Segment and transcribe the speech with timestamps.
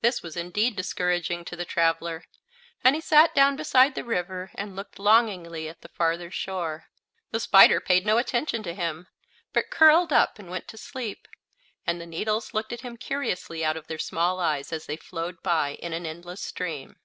[0.00, 2.24] This was indeed discouraging to the traveler,
[2.82, 6.86] and he sat down beside the river and looked longingly at the farther shore.
[7.32, 9.08] The spider paid no attention to him,
[9.52, 11.28] but curled up and went to sleep,
[11.86, 15.42] and the needles looked at him curiously out of their small eyes as they flowed
[15.42, 16.96] by in an endless stream.